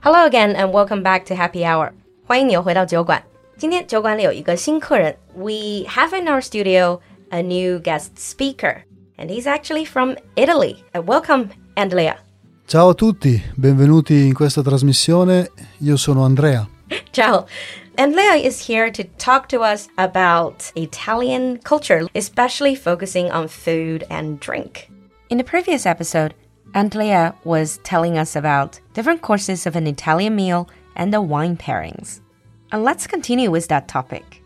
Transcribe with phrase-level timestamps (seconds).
[0.00, 1.92] Hello again and welcome back to Happy Hour.
[2.24, 3.22] 欢迎你又回到酒馆。
[3.56, 5.16] 今天酒馆里有一个新客人。
[5.34, 8.84] We have in our studio a new guest speaker,
[9.16, 10.76] and he's actually from Italy.
[10.94, 12.16] Uh, welcome, Andrea.
[12.66, 15.50] Ciao a tutti, benvenuti in questa trasmissione.
[15.78, 16.68] Io sono Andrea.
[17.12, 17.46] Ciao.
[17.96, 24.38] Andrea is here to talk to us about Italian culture, especially focusing on food and
[24.38, 24.88] drink.
[25.28, 26.34] In the previous episode,
[26.75, 32.19] Andrea was telling us about different courses of an Italian meal and the wine pairings.
[32.71, 34.41] And let's continue with that topic.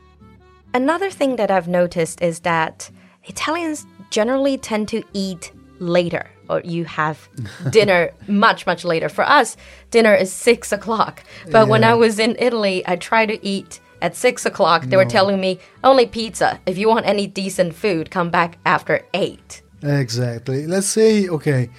[0.74, 2.92] Another thing that I've noticed is that
[3.24, 7.30] Italians generally tend to eat later or you have
[7.70, 9.56] dinner much much later for us
[9.92, 11.64] dinner is six o'clock but yeah.
[11.64, 14.98] when i was in italy i tried to eat at six o'clock they no.
[14.98, 19.62] were telling me only pizza if you want any decent food come back after eight
[19.84, 21.70] exactly let's say okay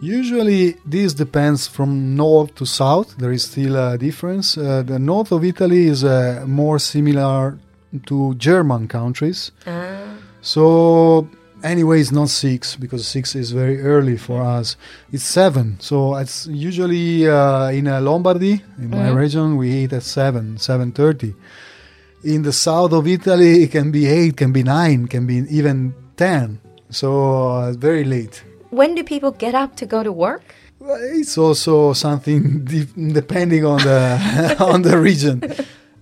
[0.00, 3.16] Usually, this depends from north to south.
[3.16, 4.58] There is still a difference.
[4.58, 7.58] Uh, the north of Italy is uh, more similar
[8.06, 9.52] to German countries.
[9.66, 10.14] Uh.
[10.42, 11.28] So,
[11.62, 14.76] anyway, it's not six because six is very early for us.
[15.12, 15.78] It's seven.
[15.80, 19.16] So it's usually uh, in uh, Lombardy, in my mm-hmm.
[19.16, 21.34] region, we eat at seven, seven thirty.
[22.24, 25.94] In the south of Italy, it can be eight, can be nine, can be even
[26.16, 26.60] ten.
[26.90, 30.54] So uh, very late when do people get up to go to work?
[30.80, 35.42] It's also something de- depending on the on the region.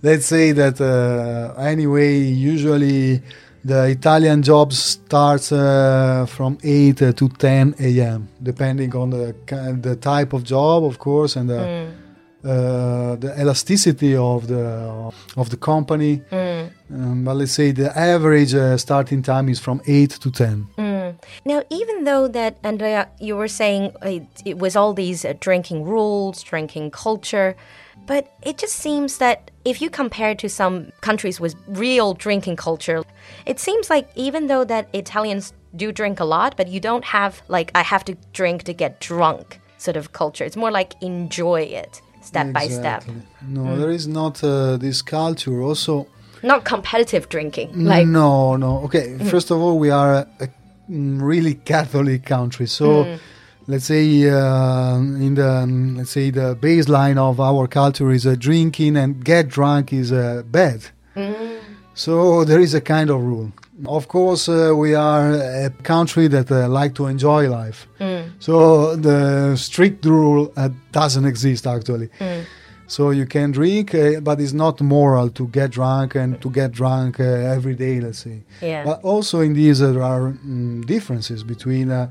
[0.01, 3.21] Let's say that uh, anyway, usually
[3.63, 8.27] the Italian job starts uh, from 8 to 10 a.m.
[8.41, 9.33] depending on the
[9.81, 11.89] the type of job, of course, and the, mm.
[12.43, 16.21] uh, the elasticity of the of the company.
[16.29, 16.69] Mm.
[16.93, 20.67] Um, but let's say the average uh, starting time is from 8 to 10.
[20.77, 20.82] Mm.
[21.45, 25.83] Now, even though that, Andrea, you were saying it, it was all these uh, drinking
[25.83, 27.55] rules, drinking culture,
[28.05, 33.03] but it just seems that if you compare to some countries with real drinking culture,
[33.45, 37.41] it seems like even though that Italians do drink a lot, but you don't have
[37.47, 40.43] like I have to drink to get drunk sort of culture.
[40.43, 42.53] It's more like enjoy it step exactly.
[42.53, 43.03] by step.
[43.41, 43.77] No, mm.
[43.77, 45.61] there is not uh, this culture.
[45.61, 46.07] Also,
[46.41, 47.85] not competitive drinking.
[47.85, 48.79] Like no, no.
[48.85, 49.29] Okay, mm.
[49.29, 50.62] first of all, we are a Mm,
[50.93, 52.67] really Catholic country.
[52.67, 53.05] So.
[53.05, 53.19] Mm.
[53.65, 58.35] Let's say uh, in the um, let's say the baseline of our culture is uh,
[58.37, 60.81] drinking and get drunk is uh, bad.
[61.15, 61.61] Mm.
[61.93, 63.53] So there is a kind of rule.
[63.85, 65.31] Of course, uh, we are
[65.65, 67.87] a country that uh, like to enjoy life.
[67.99, 68.31] Mm.
[68.39, 72.09] So the strict rule uh, doesn't exist actually.
[72.19, 72.45] Mm.
[72.87, 76.71] So you can drink, uh, but it's not moral to get drunk and to get
[76.71, 78.43] drunk uh, every day, let's say.
[78.61, 78.83] Yeah.
[78.83, 82.09] But also in these uh, there are um, differences between uh,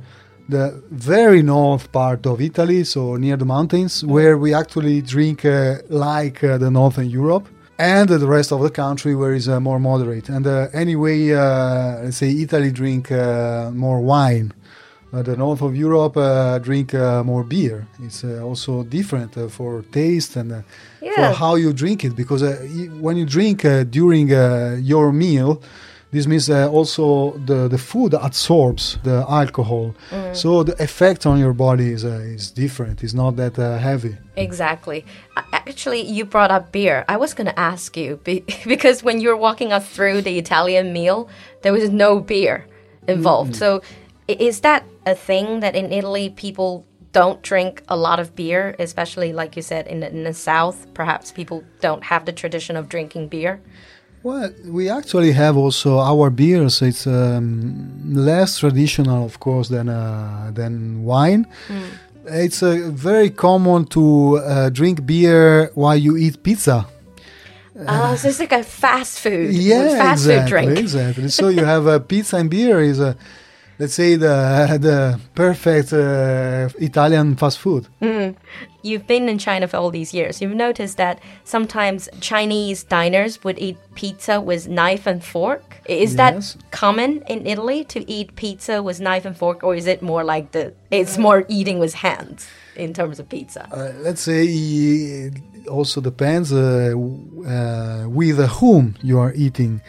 [0.49, 4.13] the very north part of Italy, so near the mountains, mm-hmm.
[4.13, 7.49] where we actually drink uh, like uh, the northern Europe.
[7.79, 10.29] And the rest of the country where it's more moderate.
[10.29, 14.53] And anyway, let's say Italy drink more wine
[15.21, 17.87] the north of Europe uh, drink uh, more beer.
[18.03, 20.63] It's uh, also different uh, for taste and uh,
[21.03, 21.15] yeah.
[21.15, 22.17] for how you drink it.
[22.17, 22.43] Because
[22.99, 24.29] when you drink during
[24.83, 25.63] your meal,
[26.13, 29.95] this means also the, the food absorbs the alcohol.
[30.11, 30.37] Mm.
[30.37, 33.03] So the effect on your body is, is different.
[33.03, 34.17] It's not that heavy.
[34.37, 35.05] Exactly.
[35.53, 37.05] Actually, you brought up beer.
[37.09, 38.19] I was going to ask you
[38.67, 41.29] because when you were walking us through the Italian meal,
[41.63, 42.67] there was no beer
[43.09, 43.53] involved.
[43.53, 43.57] Mm.
[43.57, 43.83] So
[44.29, 49.33] is that a thing that in Italy people don't drink a lot of beer, especially
[49.33, 50.87] like you said in the, in the south?
[50.95, 53.61] Perhaps people don't have the tradition of drinking beer.
[54.23, 56.81] Well, we actually have also our beers.
[56.81, 61.47] It's um, less traditional, of course, than uh, than wine.
[61.67, 61.89] Mm.
[62.27, 66.87] It's uh, very common to uh, drink beer while you eat pizza.
[67.89, 70.79] Oh, so it's like a fast food, yeah, fast exactly, food drink.
[70.79, 71.29] exactly.
[71.29, 73.17] So you have a pizza and beer is a
[73.79, 77.89] let's say the the perfect uh, Italian fast food.
[78.01, 78.37] Mm.
[78.83, 80.41] You've been in China for all these years.
[80.41, 85.77] You've noticed that sometimes Chinese diners would eat pizza with knife and fork.
[85.87, 86.55] Is yes.
[86.55, 90.25] that common in Italy to eat pizza with knife and fork, or is it more
[90.25, 93.69] like the it's more eating with hands in terms of pizza?
[93.73, 95.35] Uh, let's say it
[95.69, 96.93] also depends uh,
[97.47, 99.81] uh with whom you are eating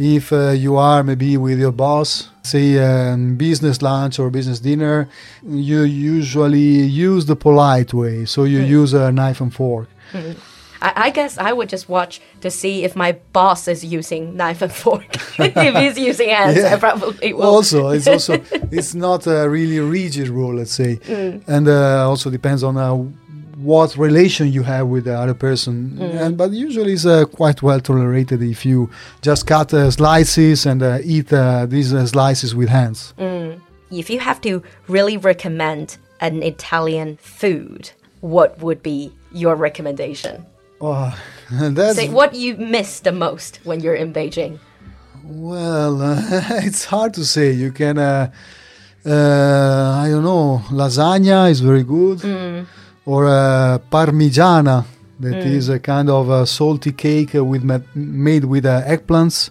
[0.00, 5.08] if uh, you are maybe with your boss, say um, business lunch or business dinner,
[5.42, 8.24] you usually use the polite way.
[8.24, 8.68] So you mm.
[8.68, 9.88] use a knife and fork.
[10.12, 10.36] Mm.
[10.82, 14.62] I, I guess I would just watch to see if my boss is using knife
[14.62, 15.04] and fork.
[15.38, 16.78] if he's using hands, I Yeah.
[16.78, 17.42] probably will.
[17.44, 18.34] also it's also
[18.72, 21.42] it's not a really rigid rule let's say Mm.
[21.46, 22.96] and uh, also depends on uh,
[23.62, 26.20] what relation you have with the other person Mm.
[26.22, 28.88] and but usually it's uh, quite well tolerated if you
[29.28, 33.12] just cut uh, slices and uh, eat uh, these uh, slices with hands
[33.90, 37.90] if you have to really recommend an Italian food,
[38.20, 40.46] what would be your recommendation?
[40.80, 41.10] oh,
[41.50, 44.58] that's Say what you miss the most when you're in Beijing.
[45.24, 46.20] Well, uh,
[46.68, 47.50] it's hard to say.
[47.52, 48.30] You can, uh,
[49.04, 52.20] uh, I don't know, lasagna is very good,
[53.10, 54.84] or uh, parmigiana,
[55.18, 57.64] that is a kind of a salty cake with
[57.94, 59.50] made with uh, eggplants,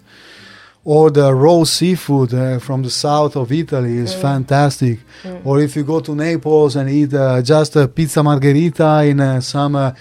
[0.86, 4.98] or the raw seafood uh, from the south of Italy is fantastic.
[5.44, 9.42] Or if you go to Naples and eat uh, just a pizza margherita in uh,
[9.42, 9.76] some.
[9.76, 9.92] Uh,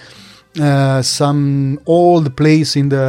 [1.03, 3.09] some old place in the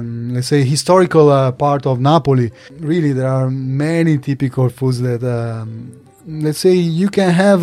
[0.00, 2.50] um, let's say historical part of Napoli.
[2.92, 5.92] Really, there are many typical foods that um,
[6.44, 7.62] let's say you can have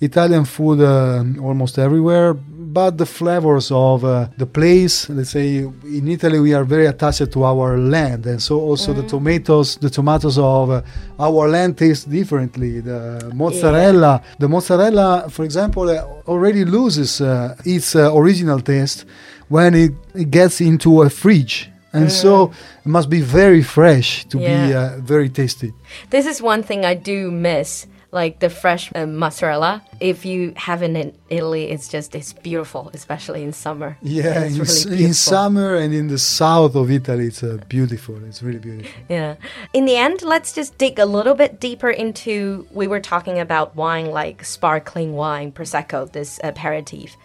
[0.00, 5.08] Italian food uh, almost everywhere, but the flavors of uh, the place.
[5.08, 9.02] Let's say in Italy we are very attached to our land, and so also the
[9.02, 10.82] tomatoes, the tomatoes of uh,
[11.18, 12.80] our land taste differently.
[12.80, 19.04] The mozzarella, the mozzarella, for example, uh, already loses uh, its uh, original taste
[19.48, 21.70] when it, it gets into a fridge.
[21.92, 22.52] And so
[22.84, 25.72] it must be very fresh to be uh, very tasty.
[26.10, 29.82] This is one thing I do miss, like the fresh uh, mozzarella.
[30.00, 33.98] If you have it in Italy, it's just it's beautiful, especially in summer.
[34.02, 38.24] Yeah, in, really in summer and in the south of Italy, it's uh, beautiful.
[38.24, 39.02] It's really beautiful.
[39.08, 39.36] Yeah.
[39.72, 42.66] In the end, let's just dig a little bit deeper into.
[42.72, 47.16] We were talking about wine like sparkling wine, Prosecco, this aperitif.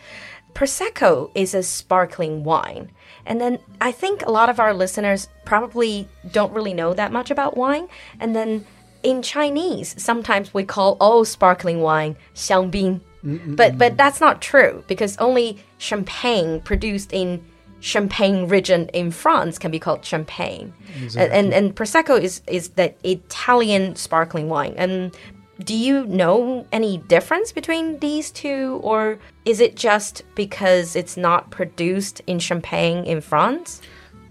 [0.53, 2.91] Prosecco is a sparkling wine.
[3.25, 7.31] And then I think a lot of our listeners probably don't really know that much
[7.31, 7.87] about wine.
[8.19, 8.65] And then
[9.03, 13.01] in Chinese, sometimes we call all sparkling wine 香槟.
[13.55, 17.41] But but that's not true because only champagne produced in
[17.79, 20.73] Champagne region in France can be called champagne.
[21.17, 24.73] And, and and prosecco is is that Italian sparkling wine.
[24.77, 25.15] And
[25.59, 31.51] do you know any difference between these two or is it just because it's not
[31.51, 33.81] produced in Champagne in France?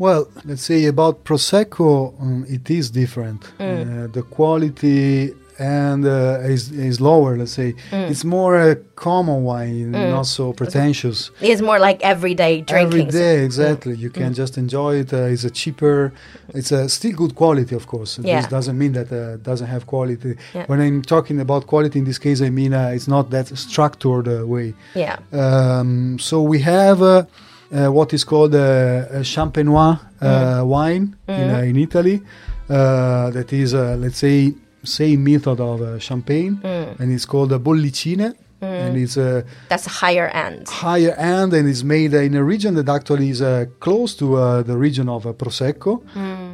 [0.03, 3.41] Well, let's say about Prosecco, um, it is different.
[3.61, 7.75] Uh, the quality and uh, is, is lower, let's say.
[7.93, 11.31] It's more a common wine, not so pretentious.
[11.41, 13.01] It's more like everyday drinking.
[13.01, 13.95] Every day, exactly.
[13.95, 15.13] You can just enjoy it.
[15.13, 16.13] Uh, it's a cheaper.
[16.49, 18.19] It's a still good quality, of course.
[18.19, 18.41] Yeah.
[18.41, 20.35] This doesn't mean that uh, doesn't have quality.
[20.53, 20.67] Yeah.
[20.67, 24.27] When I'm talking about quality in this case, I mean uh, it's not that structured
[24.27, 24.75] uh, way.
[24.97, 25.21] Yeah.
[25.31, 27.27] Um, so we have uh,
[27.73, 32.21] what is called uh, a champenois uh, wine in, uh, in Italy.
[32.69, 34.53] Uh, that is, uh, let's say,
[34.85, 36.61] same method of uh, champagne,
[36.99, 40.69] and it's called a bollicine, and it's a That's higher end.
[40.69, 44.37] higher end, and it's made uh, in a region that actually is uh, close to
[44.37, 46.03] uh, the region of uh, Prosecco,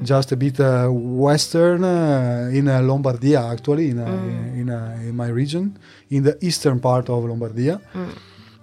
[0.03, 4.07] just a bit uh, western uh, in uh, Lombardia, actually in uh,
[4.61, 5.79] in, uh, in my region,
[6.11, 7.81] in the eastern part of Lombardia.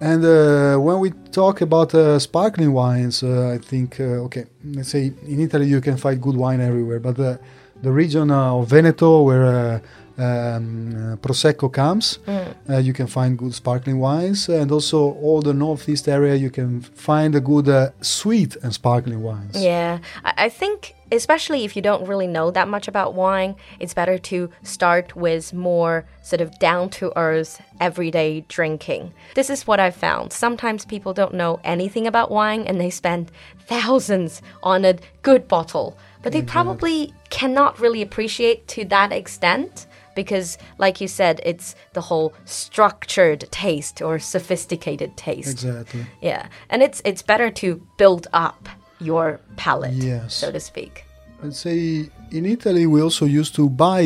[0.00, 4.90] And uh, when we talk about uh, sparkling wines, uh, I think, uh, okay, let's
[4.90, 7.40] say in Italy you can find good wine everywhere, but the,
[7.82, 9.80] the region uh, of Veneto, where uh,
[10.18, 15.54] um, uh, Prosecco comes, uh, you can find good sparkling wines, and also all the
[15.54, 19.62] northeast area you can find a good uh, sweet and sparkling wines.
[19.62, 23.94] Yeah, I, I think especially if you don't really know that much about wine, it's
[23.94, 29.12] better to start with more sort of down to earth, everyday drinking.
[29.34, 30.32] This is what I found.
[30.32, 33.30] Sometimes people don't know anything about wine and they spend
[33.66, 39.86] thousands on a good bottle, but they probably cannot really appreciate to that extent.
[40.16, 45.52] Because, like you said, it's the whole structured taste or sophisticated taste.
[45.64, 46.06] Exactly.
[46.20, 48.68] Yeah, and it's it's better to build up
[49.00, 50.34] your palate, Yes.
[50.34, 51.04] so to speak.
[51.42, 54.02] Let's say in Italy we also used to buy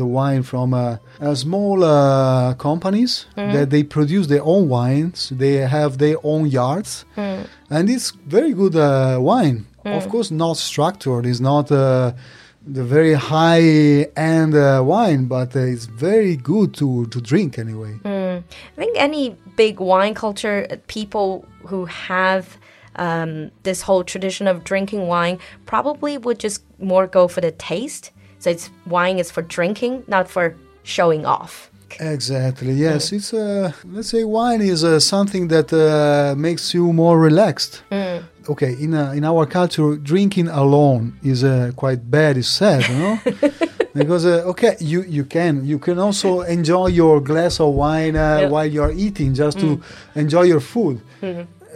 [0.00, 5.28] the wine from uh, uh, small uh, companies that they produce their own wines.
[5.30, 7.04] They have their own yards,
[7.70, 9.66] and it's very good uh, wine.
[9.84, 11.26] Of course, not structured.
[11.26, 12.12] It's not uh,
[12.66, 17.98] the very high end uh, wine, but uh, it's very good to to drink anyway.
[18.76, 22.58] I think any big wine culture, uh, people who have
[22.96, 28.10] um, this whole tradition of drinking wine probably would just more go for the taste.
[28.38, 31.69] So it's wine is for drinking, not for showing off.
[31.98, 32.72] Exactly.
[32.72, 37.82] Yes, it's a let's say wine is uh, something that uh, makes you more relaxed.
[37.90, 38.22] Mm.
[38.48, 42.36] Okay, in uh, in our culture, drinking alone is uh, quite bad.
[42.36, 43.18] It's sad, you know.
[43.94, 48.20] because uh, okay you you can you can also enjoy your glass of wine uh,
[48.42, 48.48] Yeah.
[48.48, 49.80] while you're eating just to
[50.14, 51.00] enjoy your food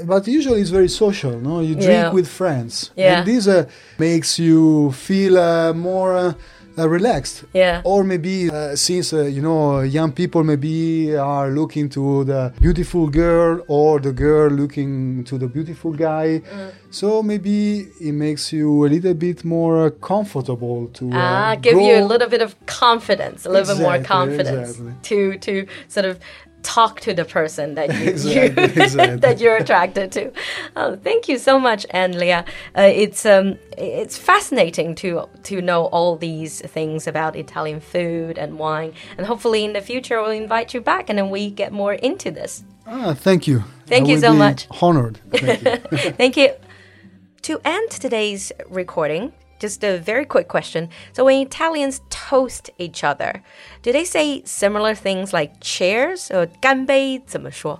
[0.04, 2.12] but usually it's very social no you drink Yeah.
[2.14, 3.18] with friends Yeah.
[3.18, 3.64] and this uh,
[3.98, 6.34] makes you feel uh, more
[6.78, 7.80] uh, relaxed Yeah.
[7.84, 13.08] or maybe uh, since uh, you know young people maybe are looking to the beautiful
[13.08, 16.70] girl or the girl looking to the beautiful guy Mm.
[16.90, 21.78] so maybe it makes you a little bit more uh, comfortable to uh, Ah, give
[21.88, 24.92] you a little bit of confidence, a little bit more confidence exactly.
[25.08, 25.52] to to
[25.88, 26.14] sort of
[26.64, 29.16] talk to the person that you, Exactly, you exactly.
[29.24, 30.32] that you're attracted to.
[30.76, 32.44] Oh, thank you so much, Andrea.
[32.76, 38.58] Uh, it's um it's fascinating to to know all these things about Italian food and
[38.58, 41.94] wine, and hopefully in the future we'll invite you back, and then we get more
[41.94, 42.64] into this.
[42.86, 44.66] ah, thank you Thank I you so much.
[44.82, 45.76] honored thank you
[46.20, 46.48] Thank you.
[47.42, 49.32] To end today's recording,
[49.63, 50.89] just a very quick question.
[51.13, 53.41] So, when Italians toast each other,
[53.81, 57.79] do they say similar things like cheers or 干杯怎么说?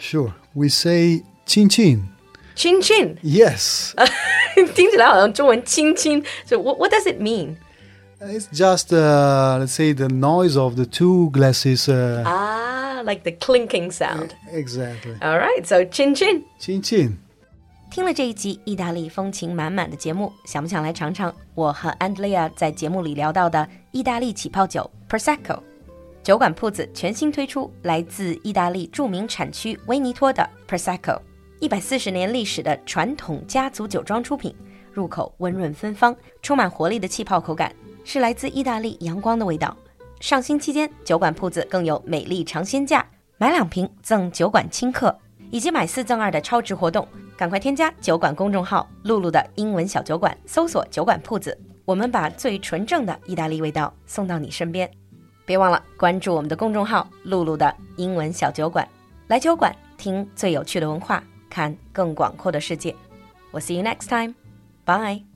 [0.00, 2.08] sure we say chin chin
[2.54, 3.16] Chin chin.
[3.22, 3.94] yes
[4.74, 6.22] 听起来好像中文亲亲.
[6.44, 7.56] So, what, what does it mean?
[8.20, 11.88] It's just, uh, let's say, the noise of the two glasses.
[11.88, 14.34] Uh, Ah, like the clinking sound.
[14.52, 15.14] Exactly.
[15.20, 16.44] All right, so chin chin.
[16.60, 17.18] Chin chin.
[17.89, 25.59] 听了这一集意大利风情满满的节目，想不想来尝尝我和 Andrea 在节目里聊到的意大利起泡酒 Prosecco？
[26.21, 31.19] 酒馆铺子全新推出来自意大利著名产区威尼托的 Prosecco，
[31.59, 34.53] 一百四十年历史的传统家族酒庄出品，
[34.91, 39.75] 入口温润芬芳，充满活力的气泡口感，是来自意大利阳光的味道。
[40.19, 45.17] 上新期间，酒馆铺子更有美丽尝鲜价，买两瓶赠酒馆轻客，
[45.51, 47.07] 以及买四赠二的超值活动。
[47.37, 54.89] 赶快添加酒馆公众号“露露的英文小酒馆”，搜索“酒馆铺子”，我们把最纯正的意大利味道送到你身边。
[55.45, 58.87] 别忘了关注我们的公众号“露露的英文小酒馆”，
[59.29, 62.95] 来酒馆听最有趣的文化，看更广阔的世界。
[63.51, 65.26] 我 see you next time，bye。